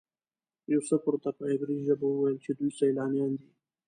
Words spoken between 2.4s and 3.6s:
چې دوی سیلانیان دي.